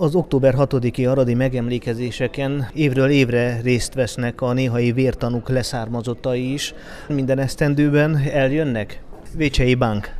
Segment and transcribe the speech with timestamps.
[0.00, 6.74] Az október 6-i aradi megemlékezéseken évről évre részt vesznek a néhai vértanúk leszármazottai is.
[7.08, 9.02] Minden esztendőben eljönnek?
[9.36, 10.14] Vécsei Bank.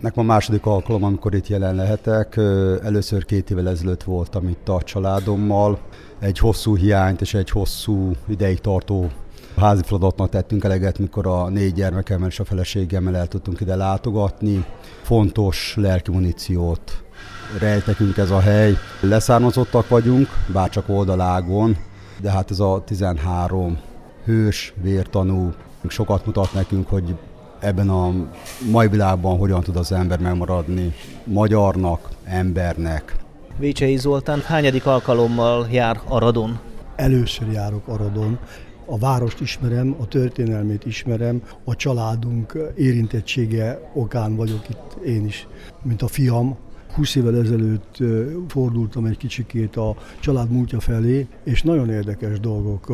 [0.00, 2.36] Nekem a második alkalom, amikor itt jelen lehetek.
[2.82, 5.78] Először két évvel ezelőtt voltam itt a családommal.
[6.20, 9.10] Egy hosszú hiányt és egy hosszú ideig tartó
[9.56, 14.64] házi feladatnak tettünk eleget, mikor a négy gyermekemmel és a feleségemmel el tudtunk ide látogatni.
[15.02, 17.02] Fontos lelki muníciót
[17.58, 18.76] rejt nekünk ez a hely.
[19.00, 21.76] Leszármazottak vagyunk, bár csak oldalágon,
[22.20, 23.78] de hát ez a 13
[24.24, 25.52] hős, vértanú
[25.88, 27.16] sokat mutat nekünk, hogy
[27.60, 28.12] ebben a
[28.70, 33.16] mai világban hogyan tud az ember megmaradni magyarnak, embernek.
[33.58, 36.58] Vécsei Zoltán hányadik alkalommal jár Aradon?
[36.96, 38.38] Először járok Aradon.
[38.92, 45.46] A várost ismerem, a történelmét ismerem, a családunk érintettsége okán vagyok itt én is,
[45.82, 46.56] mint a fiam,
[46.94, 47.96] 20 évvel ezelőtt
[48.48, 52.92] fordultam egy kicsikét a család múltja felé, és nagyon érdekes dolgok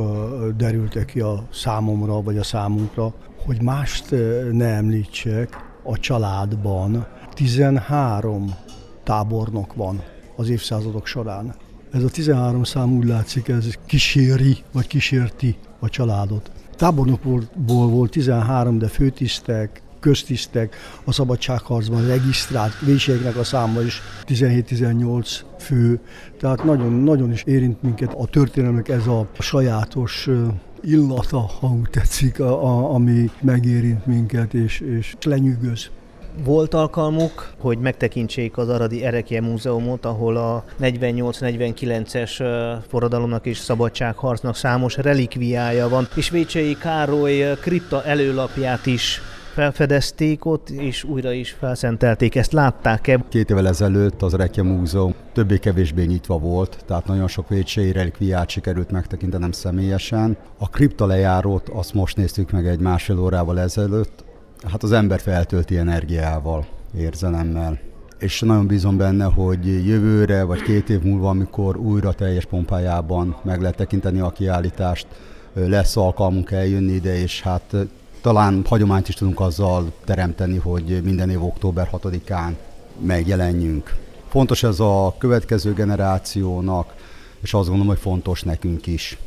[0.57, 3.15] derültek ki a számomra, vagy a számunkra,
[3.47, 4.11] hogy mást
[4.53, 8.55] ne említsek, a családban 13
[9.03, 10.03] tábornok van
[10.37, 11.55] az évszázadok során.
[11.93, 16.51] Ez a 13 szám úgy látszik, ez kíséri, vagy kísérti a családot.
[16.77, 26.01] Tábornokból volt 13, de főtisztek, köztisztek, a szabadságharcban regisztrált véségnek a száma is 17-18 fő,
[26.39, 30.29] tehát nagyon, nagyon is érint minket a történelmek ez a sajátos
[30.83, 35.91] illata, ha úgy tetszik, a, a, ami megérint minket és, és lenyűgöz.
[36.45, 42.43] Volt alkalmuk, hogy megtekintsék az Aradi Erekje Múzeumot, ahol a 48-49-es
[42.89, 49.21] forradalomnak és szabadságharcnak számos relikviája van, és Vécsei Károly kripta előlapját is
[49.55, 52.35] felfedezték ott, és újra is felszentelték.
[52.35, 53.25] Ezt látták-e?
[53.29, 58.91] Két évvel ezelőtt az Rekje Múzeum többé-kevésbé nyitva volt, tehát nagyon sok vécsei relikviát sikerült
[58.91, 60.37] megtekintenem személyesen.
[60.59, 64.27] A kripta lejárót azt most néztük meg egy másfél órával ezelőtt.
[64.67, 67.79] Hát az ember feltölti energiával, érzelemmel
[68.19, 73.61] és nagyon bízom benne, hogy jövőre vagy két év múlva, amikor újra teljes pompájában meg
[73.61, 75.07] lehet tekinteni a kiállítást,
[75.53, 77.77] lesz alkalmunk eljönni ide, és hát
[78.21, 82.53] talán hagyományt is tudunk azzal teremteni, hogy minden év október 6-án
[83.01, 83.95] megjelenjünk.
[84.29, 86.95] Fontos ez a következő generációnak,
[87.41, 89.19] és azt gondolom, hogy fontos nekünk is.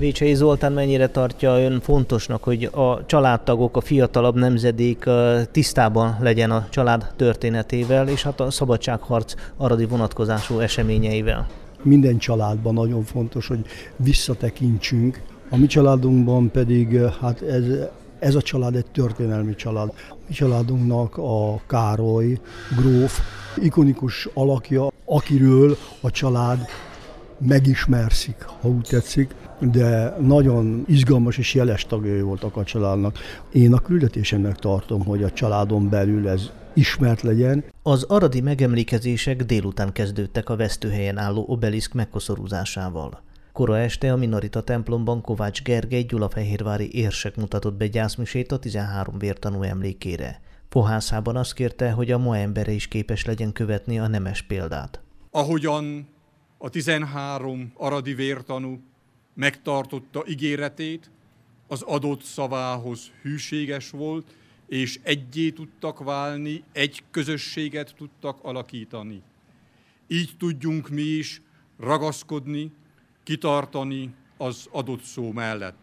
[0.00, 5.04] Vécsei Zoltán mennyire tartja ön fontosnak, hogy a családtagok, a fiatalabb nemzedék
[5.50, 11.46] tisztában legyen a család történetével, és hát a szabadságharc aradi vonatkozású eseményeivel?
[11.82, 13.60] Minden családban nagyon fontos, hogy
[13.96, 15.22] visszatekintsünk.
[15.50, 17.64] A mi családunkban pedig hát ez
[18.18, 19.92] ez a család egy történelmi család.
[20.26, 22.38] Mi családunknak a Károly
[22.76, 23.20] gróf
[23.56, 26.58] ikonikus alakja, akiről a család
[27.38, 33.18] megismerszik, ha úgy tetszik, de nagyon izgalmas és jeles tagjai voltak a családnak.
[33.52, 37.64] Én a küldetésemnek tartom, hogy a családon belül ez ismert legyen.
[37.82, 43.22] Az aradi megemlékezések délután kezdődtek a vesztőhelyen álló obeliszk megkoszorúzásával.
[43.52, 49.62] Kora este a Minorita templomban Kovács Gergely gyulafehérvári érsek mutatott be gyászmisét a 13 vértanú
[49.62, 50.40] emlékére.
[50.68, 55.00] Fohászában azt kérte, hogy a ma embere is képes legyen követni a nemes példát.
[55.30, 56.08] Ahogyan
[56.58, 58.80] a 13 aradi vértanú
[59.40, 61.10] megtartotta ígéretét,
[61.66, 64.34] az adott szavához hűséges volt,
[64.66, 69.22] és egyé tudtak válni, egy közösséget tudtak alakítani.
[70.06, 71.42] Így tudjunk mi is
[71.78, 72.72] ragaszkodni
[73.22, 75.76] kitartani az adott szó mellett.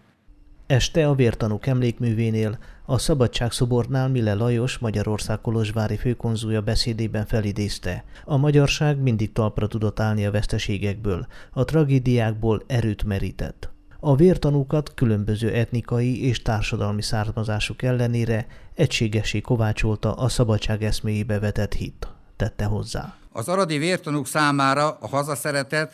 [0.67, 8.03] Este a vértanúk emlékművénél a Szabadságszobornál Mille Lajos, Magyarország Kolozsvári főkonzúja beszédében felidézte.
[8.25, 13.69] A magyarság mindig talpra tudott állni a veszteségekből, a tragédiákból erőt merített.
[13.99, 22.07] A vértanúkat különböző etnikai és társadalmi származásuk ellenére egységesé kovácsolta a szabadság eszméjébe vetett hit,
[22.35, 23.15] tette hozzá.
[23.31, 25.91] Az aradi vértanúk számára a hazaszeretet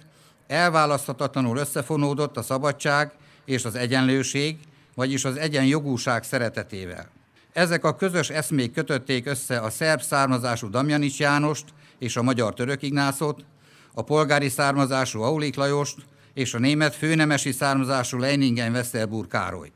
[0.47, 3.11] elválaszthatatlanul összefonódott a szabadság
[3.45, 4.57] és az egyenlőség,
[4.95, 7.09] vagyis az egyenjogúság szeretetével.
[7.53, 11.65] Ezek a közös eszmék kötötték össze a szerb származású Damjanics Jánost
[11.99, 13.45] és a magyar Török Ignászot,
[13.93, 15.97] a polgári származású Aulik Lajost
[16.33, 19.73] és a német főnemesi származású Leiningen Westerburg Károlyt.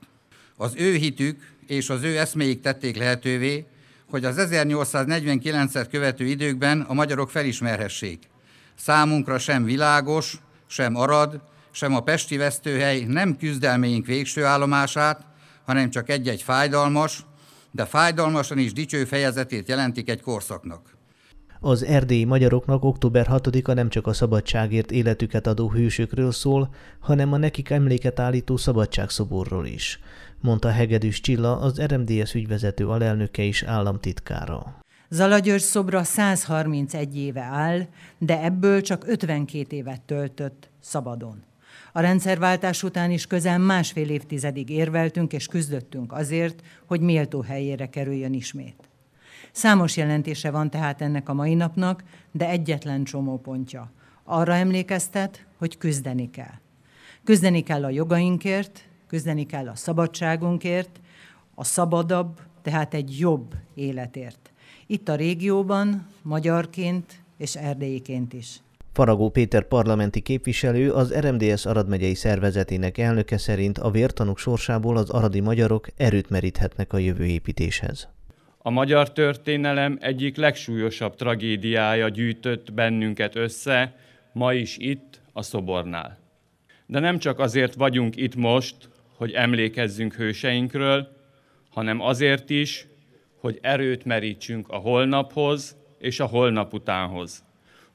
[0.55, 3.65] Az ő hitük és az ő eszméik tették lehetővé,
[4.09, 8.23] hogy az 1849-et követő időkben a magyarok felismerhessék.
[8.75, 11.41] Számunkra sem világos, sem Arad,
[11.77, 15.25] sem a Pesti Vesztőhely nem küzdelméink végső állomását,
[15.65, 17.25] hanem csak egy-egy fájdalmas,
[17.71, 20.97] de fájdalmasan is dicső fejezetét jelentik egy korszaknak.
[21.59, 26.69] Az erdélyi magyaroknak október 6-a nem csak a szabadságért életüket adó hősökről szól,
[26.99, 29.99] hanem a nekik emléket állító szabadságszoborról is,
[30.41, 34.79] mondta Hegedűs Csilla, az RMDS ügyvezető alelnöke és államtitkára.
[35.09, 37.81] Zalagyörgy szobra 131 éve áll,
[38.17, 41.45] de ebből csak 52 évet töltött szabadon.
[41.91, 48.33] A rendszerváltás után is közel másfél évtizedig érveltünk és küzdöttünk azért, hogy méltó helyére kerüljön
[48.33, 48.89] ismét.
[49.51, 53.91] Számos jelentése van tehát ennek a mai napnak, de egyetlen csomópontja.
[54.23, 56.59] Arra emlékeztet, hogy küzdeni kell.
[57.23, 60.99] Küzdeni kell a jogainkért, küzdeni kell a szabadságunkért,
[61.55, 64.51] a szabadabb, tehát egy jobb életért.
[64.87, 68.61] Itt a régióban, magyarként és erdélyiként is.
[68.97, 75.09] Faragó Péter parlamenti képviselő az RMDS Arad megyei szervezetének elnöke szerint a vértanúk sorsából az
[75.09, 78.09] aradi magyarok erőt meríthetnek a jövő építéshez.
[78.57, 83.95] A magyar történelem egyik legsúlyosabb tragédiája gyűjtött bennünket össze,
[84.33, 86.17] ma is itt, a szobornál.
[86.85, 88.75] De nem csak azért vagyunk itt most,
[89.15, 91.07] hogy emlékezzünk hőseinkről,
[91.69, 92.87] hanem azért is,
[93.39, 97.45] hogy erőt merítsünk a holnaphoz és a holnap utánhoz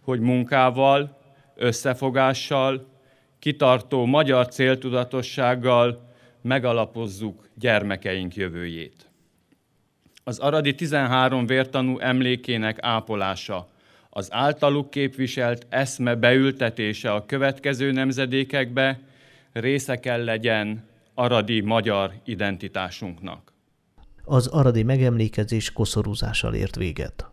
[0.03, 1.19] hogy munkával,
[1.55, 2.87] összefogással,
[3.39, 6.11] kitartó magyar céltudatossággal
[6.43, 9.11] megalapozzuk gyermekeink jövőjét.
[10.25, 13.69] Az aradi 13 vértanú emlékének ápolása,
[14.11, 19.01] az általuk képviselt eszme beültetése a következő nemzedékekbe
[19.53, 20.85] része kell legyen
[21.15, 23.53] aradi magyar identitásunknak.
[24.25, 27.27] Az aradi megemlékezés koszorúzással ért véget.